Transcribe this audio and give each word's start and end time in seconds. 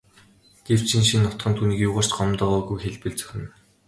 Гэвч 0.65 0.89
энэ 0.97 1.07
шинэ 1.09 1.27
хотхон 1.29 1.53
түүнийг 1.55 1.79
юугаар 1.87 2.07
ч 2.09 2.11
гомдоогоогүйг 2.17 2.79
хэлбэл 2.81 3.15
зохино. 3.19 3.49